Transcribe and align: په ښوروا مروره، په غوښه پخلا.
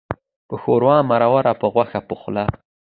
په 0.47 0.55
ښوروا 0.61 0.97
مروره، 1.09 1.53
په 1.61 1.67
غوښه 1.73 1.99
پخلا. 2.09 2.45